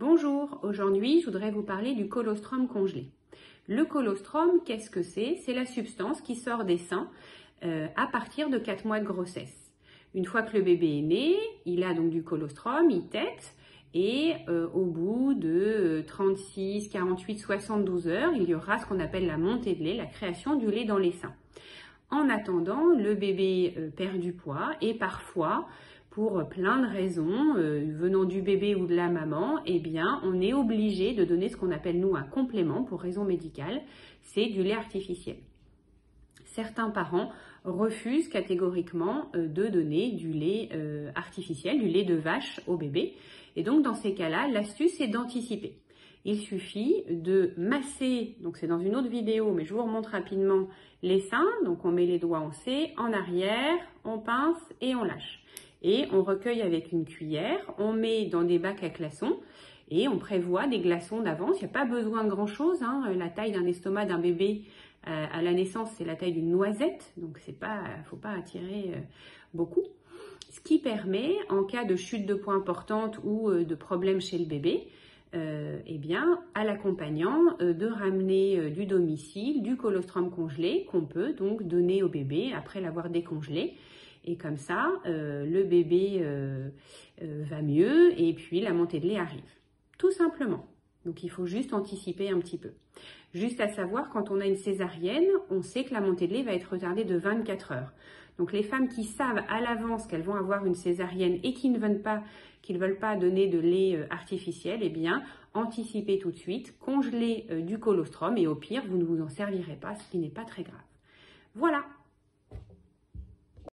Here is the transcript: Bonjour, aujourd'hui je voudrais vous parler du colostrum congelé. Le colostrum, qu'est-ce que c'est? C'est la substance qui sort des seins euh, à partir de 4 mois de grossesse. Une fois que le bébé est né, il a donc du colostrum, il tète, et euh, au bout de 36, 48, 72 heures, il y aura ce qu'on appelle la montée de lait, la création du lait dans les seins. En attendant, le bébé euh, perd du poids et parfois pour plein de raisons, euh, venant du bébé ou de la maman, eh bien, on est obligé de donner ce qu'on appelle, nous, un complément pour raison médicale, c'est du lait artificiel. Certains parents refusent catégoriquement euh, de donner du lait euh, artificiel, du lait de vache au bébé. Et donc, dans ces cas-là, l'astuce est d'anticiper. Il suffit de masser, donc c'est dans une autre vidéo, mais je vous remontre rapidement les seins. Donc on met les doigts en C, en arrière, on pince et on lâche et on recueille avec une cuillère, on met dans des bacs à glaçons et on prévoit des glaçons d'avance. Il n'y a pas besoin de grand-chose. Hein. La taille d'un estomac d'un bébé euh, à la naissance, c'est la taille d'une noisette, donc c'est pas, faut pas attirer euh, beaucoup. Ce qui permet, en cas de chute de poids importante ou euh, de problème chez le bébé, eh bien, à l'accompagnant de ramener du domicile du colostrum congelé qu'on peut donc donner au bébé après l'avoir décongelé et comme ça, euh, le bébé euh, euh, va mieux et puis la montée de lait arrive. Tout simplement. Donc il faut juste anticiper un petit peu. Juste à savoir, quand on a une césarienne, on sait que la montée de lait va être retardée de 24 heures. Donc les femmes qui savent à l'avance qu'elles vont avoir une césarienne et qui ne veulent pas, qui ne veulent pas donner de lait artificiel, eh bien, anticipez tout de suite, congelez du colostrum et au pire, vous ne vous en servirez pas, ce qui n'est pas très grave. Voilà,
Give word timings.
Bonjour, 0.00 0.60
aujourd'hui 0.62 1.20
je 1.20 1.26
voudrais 1.26 1.50
vous 1.50 1.62
parler 1.62 1.94
du 1.94 2.08
colostrum 2.08 2.68
congelé. 2.68 3.10
Le 3.68 3.84
colostrum, 3.84 4.62
qu'est-ce 4.64 4.88
que 4.88 5.02
c'est? 5.02 5.36
C'est 5.44 5.52
la 5.52 5.66
substance 5.66 6.22
qui 6.22 6.36
sort 6.36 6.64
des 6.64 6.78
seins 6.78 7.10
euh, 7.64 7.86
à 7.96 8.06
partir 8.06 8.48
de 8.48 8.56
4 8.56 8.86
mois 8.86 8.98
de 8.98 9.04
grossesse. 9.04 9.74
Une 10.14 10.24
fois 10.24 10.40
que 10.40 10.56
le 10.56 10.62
bébé 10.62 11.00
est 11.00 11.02
né, 11.02 11.36
il 11.66 11.84
a 11.84 11.92
donc 11.92 12.08
du 12.08 12.22
colostrum, 12.22 12.90
il 12.90 13.08
tète, 13.08 13.54
et 13.92 14.36
euh, 14.48 14.68
au 14.72 14.86
bout 14.86 15.34
de 15.34 16.02
36, 16.06 16.88
48, 16.88 17.38
72 17.38 18.08
heures, 18.08 18.32
il 18.34 18.48
y 18.48 18.54
aura 18.54 18.78
ce 18.78 18.86
qu'on 18.86 19.00
appelle 19.00 19.26
la 19.26 19.36
montée 19.36 19.74
de 19.74 19.84
lait, 19.84 19.98
la 19.98 20.06
création 20.06 20.56
du 20.56 20.70
lait 20.70 20.86
dans 20.86 20.96
les 20.96 21.12
seins. 21.12 21.34
En 22.10 22.30
attendant, 22.30 22.86
le 22.86 23.14
bébé 23.14 23.74
euh, 23.76 23.90
perd 23.90 24.18
du 24.18 24.32
poids 24.32 24.70
et 24.80 24.94
parfois 24.94 25.68
pour 26.10 26.48
plein 26.48 26.82
de 26.82 26.88
raisons, 26.88 27.54
euh, 27.56 27.84
venant 27.88 28.24
du 28.24 28.42
bébé 28.42 28.74
ou 28.74 28.86
de 28.86 28.94
la 28.94 29.08
maman, 29.08 29.60
eh 29.64 29.78
bien, 29.78 30.20
on 30.24 30.40
est 30.40 30.52
obligé 30.52 31.14
de 31.14 31.24
donner 31.24 31.48
ce 31.48 31.56
qu'on 31.56 31.70
appelle, 31.70 32.00
nous, 32.00 32.16
un 32.16 32.24
complément 32.24 32.82
pour 32.82 33.00
raison 33.00 33.24
médicale, 33.24 33.80
c'est 34.22 34.46
du 34.46 34.62
lait 34.62 34.74
artificiel. 34.74 35.36
Certains 36.46 36.90
parents 36.90 37.30
refusent 37.64 38.28
catégoriquement 38.28 39.30
euh, 39.36 39.46
de 39.46 39.68
donner 39.68 40.10
du 40.10 40.32
lait 40.32 40.70
euh, 40.74 41.12
artificiel, 41.14 41.78
du 41.78 41.86
lait 41.86 42.04
de 42.04 42.16
vache 42.16 42.60
au 42.66 42.76
bébé. 42.76 43.14
Et 43.54 43.62
donc, 43.62 43.84
dans 43.84 43.94
ces 43.94 44.12
cas-là, 44.12 44.48
l'astuce 44.48 45.00
est 45.00 45.08
d'anticiper. 45.08 45.76
Il 46.24 46.40
suffit 46.40 47.04
de 47.08 47.54
masser, 47.56 48.36
donc 48.40 48.56
c'est 48.56 48.66
dans 48.66 48.80
une 48.80 48.96
autre 48.96 49.08
vidéo, 49.08 49.52
mais 49.52 49.64
je 49.64 49.72
vous 49.72 49.82
remontre 49.82 50.10
rapidement 50.10 50.66
les 51.02 51.20
seins. 51.20 51.48
Donc 51.64 51.84
on 51.84 51.92
met 51.92 52.04
les 52.04 52.18
doigts 52.18 52.40
en 52.40 52.50
C, 52.50 52.92
en 52.98 53.12
arrière, 53.12 53.78
on 54.04 54.18
pince 54.18 54.60
et 54.82 54.94
on 54.94 55.04
lâche 55.04 55.40
et 55.82 56.06
on 56.12 56.22
recueille 56.22 56.62
avec 56.62 56.92
une 56.92 57.04
cuillère, 57.04 57.60
on 57.78 57.92
met 57.92 58.26
dans 58.26 58.42
des 58.42 58.58
bacs 58.58 58.82
à 58.82 58.88
glaçons 58.88 59.38
et 59.90 60.08
on 60.08 60.18
prévoit 60.18 60.66
des 60.66 60.78
glaçons 60.78 61.20
d'avance. 61.20 61.56
Il 61.60 61.64
n'y 61.64 61.70
a 61.70 61.72
pas 61.72 61.84
besoin 61.84 62.24
de 62.24 62.30
grand-chose. 62.30 62.82
Hein. 62.82 63.12
La 63.16 63.28
taille 63.28 63.52
d'un 63.52 63.66
estomac 63.66 64.06
d'un 64.06 64.18
bébé 64.18 64.62
euh, 65.08 65.26
à 65.32 65.42
la 65.42 65.52
naissance, 65.52 65.90
c'est 65.96 66.04
la 66.04 66.14
taille 66.14 66.32
d'une 66.32 66.50
noisette, 66.50 67.12
donc 67.16 67.38
c'est 67.38 67.58
pas, 67.58 67.80
faut 68.04 68.16
pas 68.16 68.32
attirer 68.32 68.92
euh, 68.94 68.98
beaucoup. 69.54 69.82
Ce 70.50 70.60
qui 70.60 70.78
permet, 70.78 71.36
en 71.48 71.64
cas 71.64 71.84
de 71.84 71.96
chute 71.96 72.26
de 72.26 72.34
poids 72.34 72.54
importante 72.54 73.18
ou 73.24 73.48
euh, 73.48 73.64
de 73.64 73.74
problème 73.74 74.20
chez 74.20 74.38
le 74.38 74.44
bébé, 74.44 74.88
eh 75.32 75.98
bien, 75.98 76.40
à 76.54 76.64
l'accompagnant 76.64 77.56
de 77.60 77.86
ramener 77.86 78.68
du 78.70 78.84
domicile 78.84 79.62
du 79.62 79.76
colostrum 79.76 80.28
congelé 80.28 80.88
qu'on 80.90 81.02
peut 81.02 81.34
donc 81.34 81.62
donner 81.62 82.02
au 82.02 82.08
bébé 82.08 82.50
après 82.52 82.80
l'avoir 82.80 83.10
décongelé 83.10 83.74
et 84.24 84.36
comme 84.36 84.56
ça, 84.56 84.90
euh, 85.06 85.46
le 85.46 85.64
bébé 85.64 86.18
euh, 86.20 86.68
euh, 87.22 87.44
va 87.48 87.62
mieux 87.62 88.18
et 88.20 88.34
puis 88.34 88.60
la 88.60 88.72
montée 88.72 89.00
de 89.00 89.06
lait 89.06 89.18
arrive. 89.18 89.40
Tout 89.98 90.10
simplement. 90.10 90.66
Donc 91.06 91.22
il 91.22 91.30
faut 91.30 91.46
juste 91.46 91.72
anticiper 91.72 92.30
un 92.30 92.38
petit 92.38 92.58
peu. 92.58 92.72
Juste 93.32 93.60
à 93.60 93.68
savoir, 93.68 94.10
quand 94.10 94.30
on 94.30 94.40
a 94.40 94.46
une 94.46 94.56
césarienne, 94.56 95.28
on 95.50 95.62
sait 95.62 95.84
que 95.84 95.94
la 95.94 96.00
montée 96.00 96.26
de 96.26 96.34
lait 96.34 96.42
va 96.42 96.52
être 96.52 96.72
retardée 96.72 97.04
de 97.04 97.16
24 97.16 97.72
heures. 97.72 97.92
Donc 98.36 98.52
les 98.52 98.62
femmes 98.62 98.88
qui 98.88 99.04
savent 99.04 99.42
à 99.48 99.60
l'avance 99.60 100.06
qu'elles 100.06 100.22
vont 100.22 100.34
avoir 100.34 100.66
une 100.66 100.74
césarienne 100.74 101.38
et 101.42 101.54
qui 101.54 101.70
ne 101.70 101.78
veulent 101.78 102.02
pas, 102.02 102.22
qui 102.62 102.74
ne 102.74 102.78
veulent 102.78 102.98
pas 102.98 103.16
donner 103.16 103.46
de 103.46 103.58
lait 103.58 104.06
artificiel, 104.10 104.80
eh 104.82 104.88
bien, 104.88 105.22
anticipez 105.54 106.18
tout 106.18 106.30
de 106.30 106.36
suite, 106.36 106.78
congelez 106.78 107.46
du 107.62 107.78
colostrum 107.78 108.36
et 108.36 108.46
au 108.46 108.54
pire, 108.54 108.82
vous 108.88 108.96
ne 108.96 109.04
vous 109.04 109.20
en 109.20 109.28
servirez 109.28 109.76
pas, 109.76 109.94
ce 109.94 110.10
qui 110.10 110.18
n'est 110.18 110.30
pas 110.30 110.44
très 110.44 110.62
grave. 110.62 110.80
Voilà, 111.54 111.84